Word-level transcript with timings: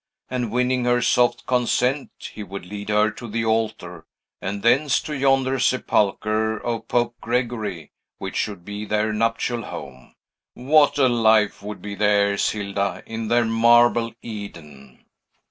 and, 0.31 0.51
winning 0.51 0.85
her 0.85 0.99
soft 0.99 1.45
consent, 1.45 2.31
he 2.33 2.41
would 2.41 2.65
lead 2.65 2.89
her 2.89 3.11
to 3.11 3.27
the 3.27 3.45
altar, 3.45 4.03
and 4.41 4.63
thence 4.63 4.99
to 4.99 5.15
yonder 5.15 5.59
sepulchre 5.59 6.57
of 6.57 6.87
Pope 6.87 7.13
Gregory, 7.21 7.91
which 8.17 8.35
should 8.35 8.65
be 8.65 8.83
their 8.83 9.13
nuptial 9.13 9.61
home. 9.61 10.15
What 10.55 10.97
a 10.97 11.07
life 11.07 11.61
would 11.61 11.83
be 11.83 11.93
theirs, 11.93 12.49
Hilda, 12.49 13.03
in 13.05 13.27
their 13.27 13.45
marble 13.45 14.15
Eden!" 14.23 15.05